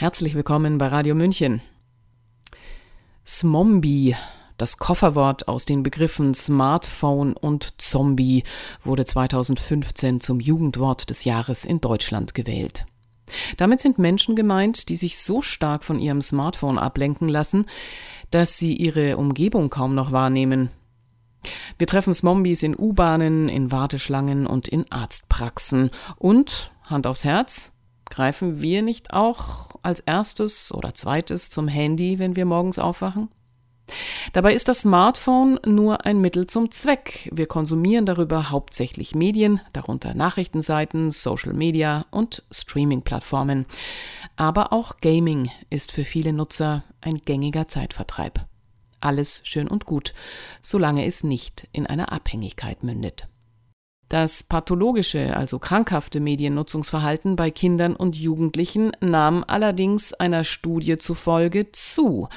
[0.00, 1.60] Herzlich willkommen bei Radio München.
[3.26, 4.16] Smombie,
[4.56, 8.44] das Kofferwort aus den Begriffen Smartphone und Zombie,
[8.82, 12.86] wurde 2015 zum Jugendwort des Jahres in Deutschland gewählt.
[13.58, 17.66] Damit sind Menschen gemeint, die sich so stark von ihrem Smartphone ablenken lassen,
[18.30, 20.70] dass sie ihre Umgebung kaum noch wahrnehmen.
[21.76, 25.90] Wir treffen Smombies in U-Bahnen, in Warteschlangen und in Arztpraxen.
[26.16, 27.72] Und, Hand aufs Herz,
[28.10, 33.28] Greifen wir nicht auch als erstes oder zweites zum Handy, wenn wir morgens aufwachen?
[34.32, 37.28] Dabei ist das Smartphone nur ein Mittel zum Zweck.
[37.32, 43.66] Wir konsumieren darüber hauptsächlich Medien, darunter Nachrichtenseiten, Social Media und Streaming-Plattformen.
[44.36, 48.46] Aber auch Gaming ist für viele Nutzer ein gängiger Zeitvertreib.
[49.00, 50.14] Alles schön und gut,
[50.60, 53.29] solange es nicht in einer Abhängigkeit mündet.
[54.10, 62.28] Das pathologische, also krankhafte Mediennutzungsverhalten bei Kindern und Jugendlichen nahm allerdings einer Studie zufolge zu.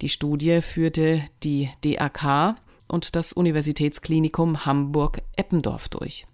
[0.00, 2.56] Die Studie führte die DAK
[2.88, 6.26] und das Universitätsklinikum Hamburg-Eppendorf durch.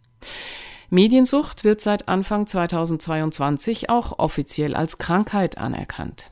[0.88, 6.30] Mediensucht wird seit Anfang 2022 auch offiziell als Krankheit anerkannt.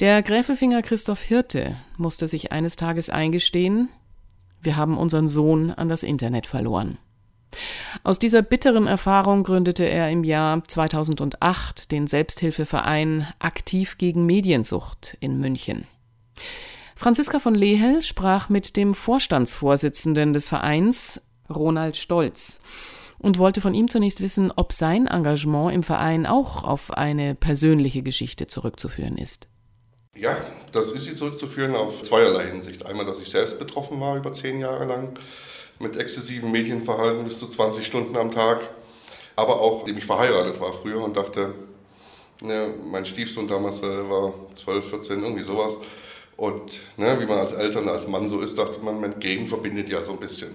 [0.00, 3.88] Der Gräfelfinger Christoph Hirte musste sich eines Tages eingestehen,
[4.60, 6.98] wir haben unseren Sohn an das Internet verloren.
[8.04, 15.38] Aus dieser bitteren Erfahrung gründete er im Jahr 2008 den Selbsthilfeverein Aktiv gegen Mediensucht in
[15.38, 15.86] München.
[16.96, 22.60] Franziska von Lehel sprach mit dem Vorstandsvorsitzenden des Vereins, Ronald Stolz,
[23.18, 28.02] und wollte von ihm zunächst wissen, ob sein Engagement im Verein auch auf eine persönliche
[28.02, 29.48] Geschichte zurückzuführen ist.
[30.14, 30.36] Ja,
[30.72, 32.84] das ist sie zurückzuführen auf zweierlei Hinsicht.
[32.84, 35.18] Einmal, dass ich selbst betroffen war über zehn Jahre lang
[35.82, 38.60] mit exzessivem Medienverhalten bis zu 20 Stunden am Tag.
[39.36, 41.54] Aber auch, dem ich verheiratet war früher und dachte,
[42.40, 45.78] ne, mein Stiefsohn damals äh, war 12, 14, irgendwie sowas.
[46.36, 49.88] Und ne, wie man als Eltern, als Mann so ist, dachte man, mein Gegen verbindet
[49.88, 50.50] ja so ein bisschen.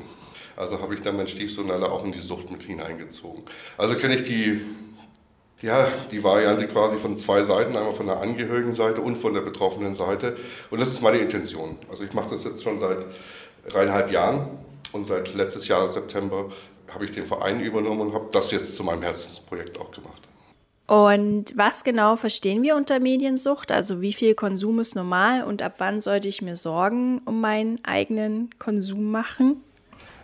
[0.55, 3.43] Also habe ich dann meinen Stiefsohn leider auch in die Sucht mit hineingezogen.
[3.77, 4.61] Also kenne ich die,
[5.61, 9.93] ja, die Variante quasi von zwei Seiten, einmal von der Angehörigenseite und von der betroffenen
[9.93, 10.35] Seite.
[10.71, 11.77] Und das ist meine Intention.
[11.89, 13.05] Also ich mache das jetzt schon seit
[13.67, 14.49] dreieinhalb Jahren
[14.93, 16.49] und seit letztes Jahr September
[16.93, 20.27] habe ich den Verein übernommen und habe das jetzt zu meinem Herzensprojekt auch gemacht.
[20.87, 23.73] Und was genau verstehen wir unter Mediensucht?
[23.73, 27.83] Also wie viel Konsum ist normal und ab wann sollte ich mir Sorgen um meinen
[27.83, 29.61] eigenen Konsum machen?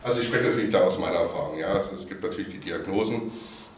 [0.03, 1.59] Also ich spreche natürlich da aus meiner Erfahrung.
[1.59, 3.31] Ja, es, es gibt natürlich die Diagnosen,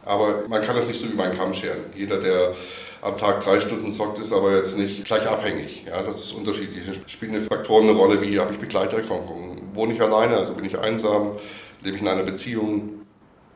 [0.05, 1.79] aber man kann das nicht so über einen Kamm scheren.
[1.95, 2.53] Jeder, der
[3.01, 5.83] am Tag drei Stunden zockt, ist aber jetzt nicht gleich abhängig.
[5.87, 6.83] Ja, das ist unterschiedlich.
[7.07, 11.33] Spielen Faktoren eine Rolle, wie habe ich Begleiterkrankungen, wohne ich alleine, also bin ich einsam,
[11.83, 13.01] lebe ich in einer Beziehung.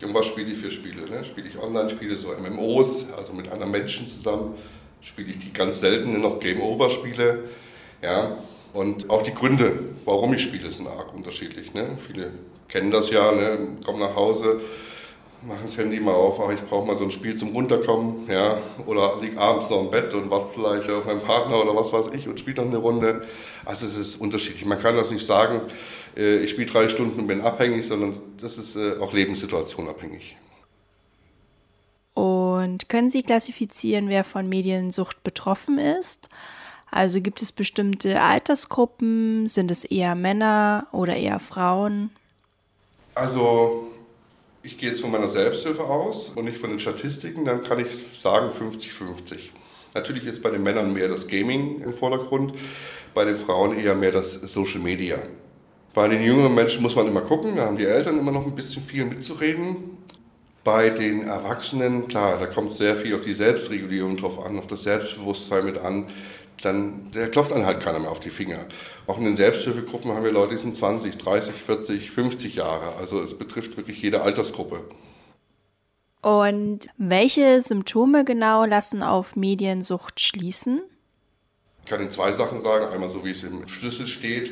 [0.01, 1.09] Und was spiele ich für Spiele?
[1.09, 1.23] Ne?
[1.23, 4.55] Spiele ich Online-Spiele, so MMOs, also mit anderen Menschen zusammen?
[5.01, 7.45] Spiele ich die ganz seltenen noch Game-Over-Spiele?
[8.01, 8.37] Ja?
[8.73, 11.73] Und auch die Gründe, warum ich spiele, sind arg unterschiedlich.
[11.73, 11.97] Ne?
[12.05, 12.31] Viele
[12.67, 13.77] kennen das ja, ne?
[13.83, 14.61] kommen nach Hause,
[15.41, 18.59] mache das Handy mal auf, ach, ich brauche mal so ein Spiel zum Runterkommen, ja,
[18.85, 22.07] oder liege abends noch im Bett und warte vielleicht auf meinen Partner oder was weiß
[22.13, 23.25] ich und spiele dann eine Runde.
[23.65, 24.65] Also es ist unterschiedlich.
[24.65, 25.61] Man kann das nicht sagen,
[26.17, 30.37] äh, ich spiele drei Stunden und bin abhängig, sondern das ist äh, auch lebenssituationabhängig.
[32.13, 36.27] Und können Sie klassifizieren, wer von Mediensucht betroffen ist?
[36.91, 39.47] Also gibt es bestimmte Altersgruppen?
[39.47, 42.09] Sind es eher Männer oder eher Frauen?
[43.15, 43.87] Also
[44.63, 47.87] ich gehe jetzt von meiner Selbsthilfe aus und nicht von den Statistiken, dann kann ich
[48.13, 49.51] sagen 50-50.
[49.95, 52.53] Natürlich ist bei den Männern mehr das Gaming im Vordergrund,
[53.13, 55.17] bei den Frauen eher mehr das Social Media.
[55.93, 58.53] Bei den jüngeren Menschen muss man immer gucken, da haben die Eltern immer noch ein
[58.53, 59.97] bisschen viel mitzureden.
[60.63, 64.83] Bei den Erwachsenen, klar, da kommt sehr viel auf die Selbstregulierung drauf an, auf das
[64.83, 66.05] Selbstbewusstsein mit an
[66.61, 68.65] dann der klopft dann halt keiner mehr auf die Finger.
[69.07, 72.95] Auch in den Selbsthilfegruppen haben wir Leute, die sind 20, 30, 40, 50 Jahre.
[72.99, 74.83] Also es betrifft wirklich jede Altersgruppe.
[76.21, 80.81] Und welche Symptome genau lassen auf Mediensucht schließen?
[81.83, 82.91] Ich kann Ihnen zwei Sachen sagen.
[82.91, 84.51] Einmal so, wie es im Schlüssel steht,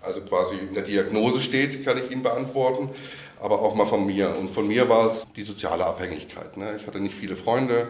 [0.00, 2.90] also quasi in der Diagnose steht, kann ich Ihnen beantworten.
[3.38, 4.34] Aber auch mal von mir.
[4.36, 6.56] Und von mir war es die soziale Abhängigkeit.
[6.56, 6.76] Ne?
[6.80, 7.88] Ich hatte nicht viele Freunde.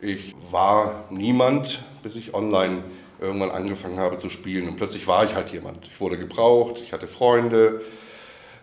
[0.00, 2.82] Ich war niemand, bis ich online
[3.20, 4.68] irgendwann angefangen habe zu spielen.
[4.68, 5.86] Und plötzlich war ich halt jemand.
[5.92, 7.82] Ich wurde gebraucht, ich hatte Freunde.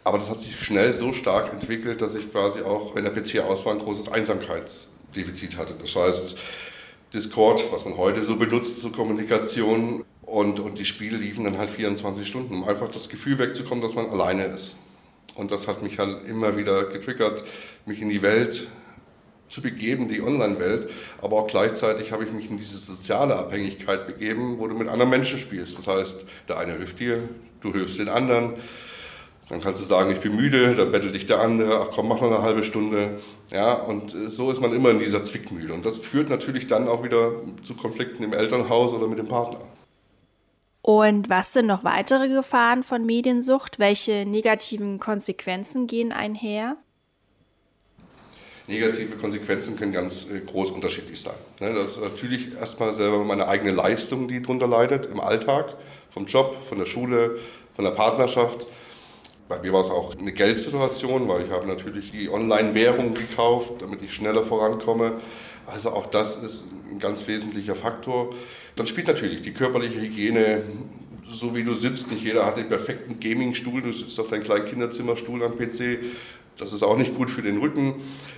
[0.04, 3.40] Aber das hat sich schnell so stark entwickelt, dass ich quasi auch, wenn der PC
[3.40, 5.76] aus war, ein großes Einsamkeitsdefizit hatte.
[5.80, 6.36] Das heißt,
[7.14, 11.70] Discord, was man heute so benutzt zur Kommunikation, und, und die Spiele liefen dann halt
[11.70, 14.76] 24 Stunden, um einfach das Gefühl wegzukommen, dass man alleine ist.
[15.36, 17.44] Und das hat mich halt immer wieder getriggert,
[17.86, 18.68] mich in die Welt
[19.50, 20.90] zu begeben, die Online-Welt,
[21.22, 25.10] aber auch gleichzeitig habe ich mich in diese soziale Abhängigkeit begeben, wo du mit anderen
[25.10, 25.78] Menschen spielst.
[25.78, 27.30] Das heißt, der eine hilft dir,
[27.62, 28.54] du hilfst den anderen.
[29.50, 32.20] Dann kannst du sagen, ich bin müde, dann bettelt dich der andere, ach komm, mach
[32.20, 33.20] noch eine halbe Stunde.
[33.50, 35.74] Ja, und äh, so ist man immer in dieser Zwickmühle.
[35.74, 37.32] Und das führt natürlich dann auch wieder
[37.64, 39.62] zu Konflikten im Elternhaus oder mit dem Partner.
[40.82, 43.80] Und was sind noch weitere Gefahren von Mediensucht?
[43.80, 46.78] Welche negativen Konsequenzen gehen einher?
[48.68, 51.36] Negative Konsequenzen können ganz äh, groß unterschiedlich sein.
[51.62, 55.76] Ne, das ist natürlich erstmal selber meine eigene Leistung, die darunter leidet im Alltag,
[56.10, 57.40] vom Job, von der Schule,
[57.76, 58.68] von der Partnerschaft.
[59.48, 64.02] Bei mir war es auch eine Geldsituation, weil ich habe natürlich die Online-Währung gekauft, damit
[64.02, 65.22] ich schneller vorankomme.
[65.66, 68.34] Also auch das ist ein ganz wesentlicher Faktor.
[68.76, 70.64] Dann spielt natürlich die körperliche Hygiene,
[71.30, 72.12] so wie du sitzt.
[72.12, 73.82] Nicht jeder hat den perfekten Gaming-Stuhl.
[73.82, 76.00] Du sitzt auf deinem kleinen Kinderzimmerstuhl am PC.
[76.58, 77.96] Das ist auch nicht gut für den Rücken.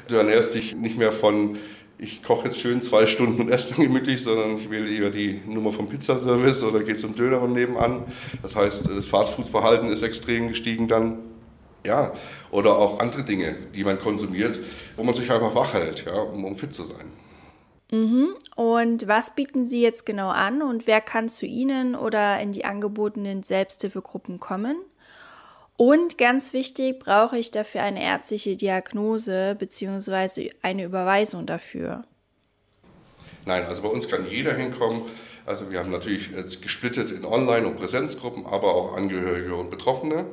[0.07, 1.57] Du ernährst dich nicht mehr von,
[1.97, 5.41] ich koche jetzt schön zwei Stunden und esse dann gemütlich, sondern ich wähle eher die
[5.45, 8.05] Nummer vom Pizzaservice oder gehe zum Döner von nebenan.
[8.41, 11.19] Das heißt, das Fastfood-Verhalten ist extrem gestiegen dann.
[11.85, 12.11] Ja,
[12.51, 14.59] oder auch andere Dinge, die man konsumiert,
[14.97, 17.05] wo man sich einfach wach hält, ja, um, um fit zu sein.
[17.91, 18.35] Mhm.
[18.55, 22.65] Und was bieten Sie jetzt genau an und wer kann zu Ihnen oder in die
[22.65, 24.75] angebotenen Selbsthilfegruppen kommen?
[25.79, 30.49] Und ganz wichtig, brauche ich dafür eine ärztliche Diagnose bzw.
[30.61, 32.03] eine Überweisung dafür?
[33.45, 35.03] Nein, also bei uns kann jeder hinkommen.
[35.45, 40.25] Also wir haben natürlich jetzt gesplittet in Online- und Präsenzgruppen, aber auch Angehörige und Betroffene.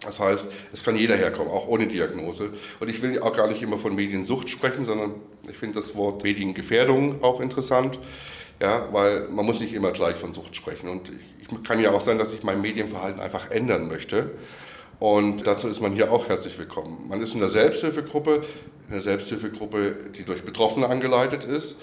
[0.00, 2.50] Das heißt, es kann jeder herkommen, auch ohne Diagnose.
[2.80, 5.14] Und ich will auch gar nicht immer von Mediensucht sprechen, sondern
[5.48, 8.00] ich finde das Wort Mediengefährdung auch interessant.
[8.60, 10.88] Ja, weil man muss nicht immer gleich von Sucht sprechen.
[10.88, 14.32] Und ich kann ja auch sein, dass ich mein Medienverhalten einfach ändern möchte.
[15.02, 17.06] Und dazu ist man hier auch herzlich willkommen.
[17.08, 18.44] Man ist in der Selbsthilfegruppe,
[18.86, 21.80] in der Selbsthilfegruppe, die durch Betroffene angeleitet ist.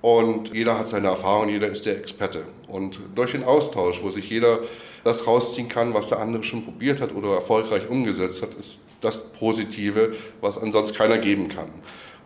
[0.00, 2.44] Und jeder hat seine Erfahrung, jeder ist der Experte.
[2.68, 4.60] Und durch den Austausch, wo sich jeder
[5.04, 9.22] das rausziehen kann, was der andere schon probiert hat oder erfolgreich umgesetzt hat, ist das
[9.22, 11.68] Positive, was ansonsten keiner geben kann.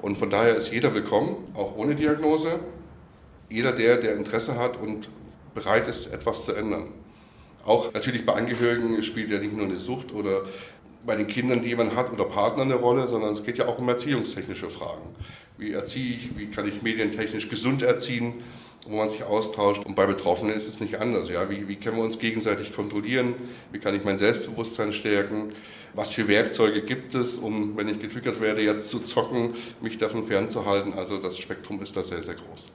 [0.00, 2.60] Und von daher ist jeder willkommen, auch ohne Diagnose.
[3.50, 5.08] Jeder, der, der Interesse hat und
[5.56, 6.92] bereit ist, etwas zu ändern.
[7.66, 10.42] Auch natürlich bei Angehörigen spielt ja nicht nur eine Sucht oder
[11.04, 13.78] bei den Kindern, die man hat oder Partner eine Rolle, sondern es geht ja auch
[13.78, 15.14] um erziehungstechnische Fragen.
[15.58, 18.34] Wie erziehe ich, wie kann ich medientechnisch gesund erziehen,
[18.86, 19.84] wo man sich austauscht.
[19.84, 21.28] Und bei Betroffenen ist es nicht anders.
[21.28, 21.50] Ja?
[21.50, 23.34] Wie, wie können wir uns gegenseitig kontrollieren?
[23.72, 25.52] Wie kann ich mein Selbstbewusstsein stärken?
[25.94, 30.26] Was für Werkzeuge gibt es, um, wenn ich getriggert werde, jetzt zu zocken, mich davon
[30.26, 30.92] fernzuhalten?
[30.92, 32.70] Also das Spektrum ist da sehr, sehr groß.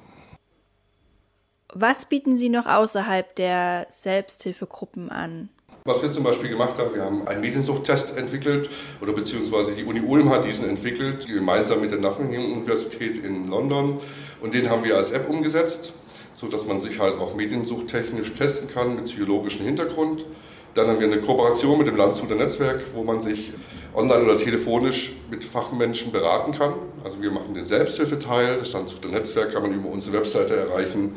[1.74, 5.48] Was bieten Sie noch außerhalb der Selbsthilfegruppen an?
[5.86, 8.70] Was wir zum Beispiel gemacht haben, wir haben einen Mediensuchttest entwickelt
[9.02, 14.02] oder beziehungsweise die Uni Ulm hat diesen entwickelt, gemeinsam mit der Nottingham Universität in London
[14.42, 15.94] und den haben wir als App umgesetzt,
[16.34, 20.26] sodass man sich halt auch mediensuchttechnisch testen kann mit psychologischem Hintergrund.
[20.74, 23.54] Dann haben wir eine Kooperation mit dem Landshuter Netzwerk, wo man sich
[23.94, 26.74] online oder telefonisch mit Fachmenschen beraten kann.
[27.04, 31.16] Also wir machen den Selbsthilfeteil, das Landshuter Netzwerk kann man über unsere Webseite erreichen.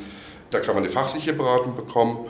[0.55, 2.27] Da kann man eine fachliche Beratung bekommen.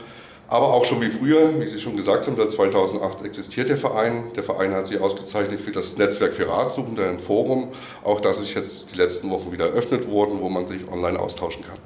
[0.47, 4.31] Aber auch schon wie früher, wie Sie schon gesagt haben, seit 2008 existiert der Verein.
[4.35, 7.71] Der Verein hat sich ausgezeichnet für das Netzwerk für Ratsuchende, ein Forum.
[8.03, 11.63] Auch das ist jetzt die letzten Wochen wieder eröffnet worden, wo man sich online austauschen
[11.63, 11.77] kann.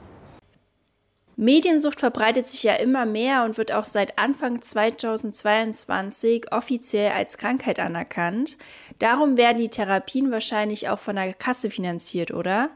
[1.35, 7.79] Mediensucht verbreitet sich ja immer mehr und wird auch seit Anfang 2022 offiziell als Krankheit
[7.79, 8.57] anerkannt.
[8.99, 12.71] Darum werden die Therapien wahrscheinlich auch von der Kasse finanziert, oder?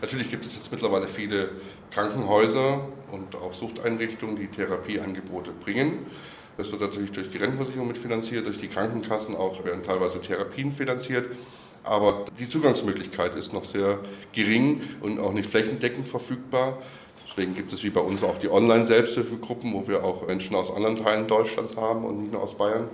[0.00, 1.50] Natürlich gibt es jetzt mittlerweile viele
[1.90, 6.06] Krankenhäuser und auch Suchteinrichtungen, die Therapieangebote bringen.
[6.56, 11.26] Das wird natürlich durch die Rentenversicherung mitfinanziert, durch die Krankenkassen auch werden teilweise Therapien finanziert.
[11.84, 14.00] Aber die Zugangsmöglichkeit ist noch sehr
[14.32, 16.78] gering und auch nicht flächendeckend verfügbar.
[17.28, 20.96] Deswegen gibt es wie bei uns auch die Online-Selbsthilfegruppen, wo wir auch Menschen aus anderen
[20.96, 22.88] Teilen Deutschlands haben und nicht nur aus Bayern.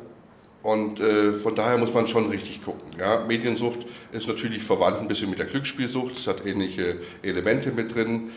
[0.65, 2.99] Und äh, von daher muss man schon richtig gucken.
[2.99, 3.23] Ja?
[3.23, 3.81] Mediensucht
[4.13, 6.17] ist natürlich verwandt ein bisschen mit der Glücksspielsucht.
[6.17, 8.31] Es hat ähnliche Elemente mit drin.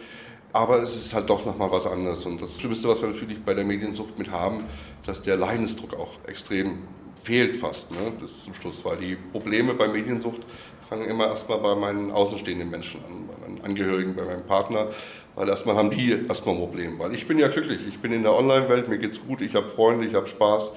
[0.51, 2.25] Aber es ist halt doch nochmal was anderes.
[2.25, 4.65] Und das Schlimmste, was wir natürlich bei der Mediensucht mit haben,
[5.05, 6.79] dass der Leidensdruck auch extrem
[7.15, 7.91] fehlt fast.
[7.91, 8.11] Ne?
[8.19, 10.41] Das ist zum Schluss, weil die Probleme bei Mediensucht
[10.89, 14.89] fangen immer erstmal bei meinen außenstehenden Menschen an, bei meinen Angehörigen, bei meinem Partner,
[15.35, 16.99] weil erstmal haben die erstmal ein Problem.
[16.99, 19.69] Weil ich bin ja glücklich, ich bin in der Online-Welt, mir geht's gut, ich habe
[19.69, 20.73] Freunde, ich habe Spaß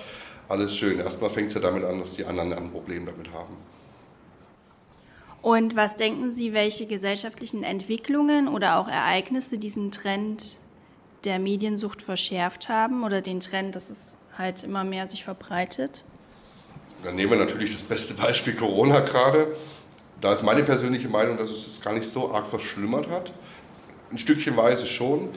[0.50, 0.98] alles schön.
[0.98, 3.56] Erstmal fängt es ja damit an, dass die anderen ein Problem damit haben.
[5.42, 10.58] Und was denken Sie, welche gesellschaftlichen Entwicklungen oder auch Ereignisse diesen Trend
[11.24, 16.04] der Mediensucht verschärft haben oder den Trend, dass es halt immer mehr sich verbreitet?
[17.04, 19.56] Dann nehmen wir natürlich das beste Beispiel Corona gerade.
[20.20, 23.32] Da ist meine persönliche Meinung, dass es das gar nicht so arg verschlimmert hat.
[24.10, 25.30] Ein Stückchen Weise schon,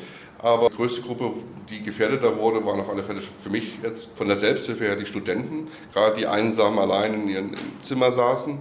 [0.43, 1.31] aber die größte Gruppe,
[1.69, 5.05] die gefährdeter wurde, waren auf alle Fälle für mich jetzt von der Selbsthilfe her die
[5.05, 8.59] Studenten, gerade die einsam allein in ihrem Zimmer saßen.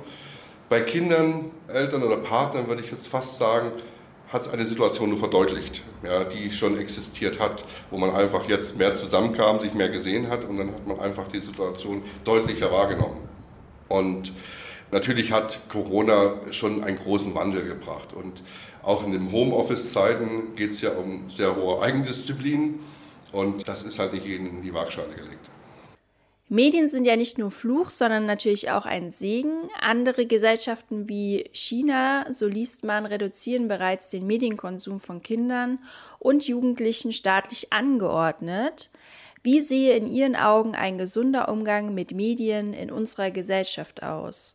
[0.68, 3.72] Bei Kindern, Eltern oder Partnern würde ich jetzt fast sagen,
[4.32, 8.78] hat es eine Situation nur verdeutlicht, ja, die schon existiert hat, wo man einfach jetzt
[8.78, 13.28] mehr zusammenkam, sich mehr gesehen hat und dann hat man einfach die Situation deutlicher wahrgenommen.
[13.88, 14.32] Und
[14.92, 18.42] natürlich hat Corona schon einen großen Wandel gebracht und
[18.82, 22.80] auch in den Homeoffice-Zeiten geht es ja um sehr hohe Eigendisziplin
[23.32, 25.50] und das ist halt nicht in die Waagschale gelegt.
[26.48, 29.70] Medien sind ja nicht nur Fluch, sondern natürlich auch ein Segen.
[29.80, 35.78] Andere Gesellschaften wie China, so liest man, reduzieren bereits den Medienkonsum von Kindern
[36.18, 38.90] und Jugendlichen staatlich angeordnet.
[39.42, 44.54] Wie sehe in Ihren Augen ein gesunder Umgang mit Medien in unserer Gesellschaft aus?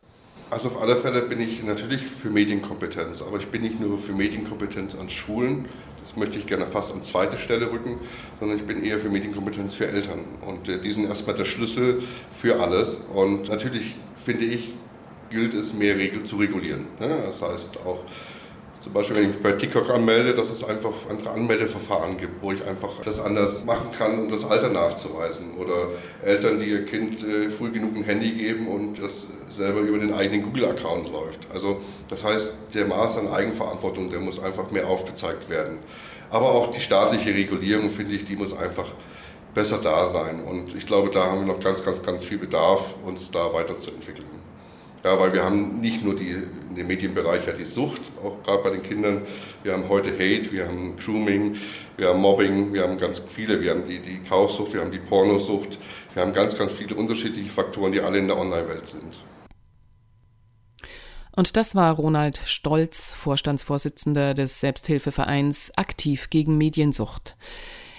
[0.50, 4.12] Also auf alle Fälle bin ich natürlich für Medienkompetenz, aber ich bin nicht nur für
[4.12, 5.66] Medienkompetenz an Schulen,
[6.00, 7.98] das möchte ich gerne fast an zweite Stelle rücken,
[8.40, 10.20] sondern ich bin eher für Medienkompetenz für Eltern.
[10.40, 13.02] Und äh, die sind erstmal der Schlüssel für alles.
[13.12, 14.72] Und natürlich finde ich,
[15.28, 16.86] gilt es mehr zu regulieren.
[16.98, 17.24] Ne?
[17.26, 18.00] Das heißt auch,
[18.80, 22.52] zum Beispiel, wenn ich mich bei TikTok anmelde, dass es einfach andere Anmeldeverfahren gibt, wo
[22.52, 25.54] ich einfach das anders machen kann, um das Alter nachzuweisen.
[25.58, 25.88] Oder
[26.22, 30.12] Eltern, die ihr Kind äh, früh genug ein Handy geben und das selber über den
[30.12, 31.40] eigenen Google-Account läuft.
[31.52, 35.78] Also das heißt, der Maß an Eigenverantwortung, der muss einfach mehr aufgezeigt werden.
[36.30, 38.86] Aber auch die staatliche Regulierung, finde ich, die muss einfach
[39.54, 40.40] besser da sein.
[40.44, 44.28] Und ich glaube, da haben wir noch ganz, ganz, ganz viel Bedarf, uns da weiterzuentwickeln.
[45.04, 48.62] Ja, weil wir haben nicht nur die, in dem Medienbereich ja die Sucht, auch gerade
[48.64, 49.22] bei den Kindern.
[49.62, 51.56] Wir haben heute Hate, wir haben Grooming,
[51.96, 53.60] wir haben Mobbing, wir haben ganz viele.
[53.60, 55.78] Wir haben die, die Kaufsucht, wir haben die Pornosucht.
[56.14, 59.22] Wir haben ganz, ganz viele unterschiedliche Faktoren, die alle in der Online-Welt sind.
[61.38, 67.36] Und das war Ronald Stolz, Vorstandsvorsitzender des Selbsthilfevereins Aktiv gegen Mediensucht.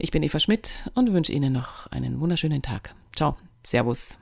[0.01, 2.95] Ich bin Eva Schmidt und wünsche Ihnen noch einen wunderschönen Tag.
[3.15, 3.37] Ciao.
[3.61, 4.17] Servus.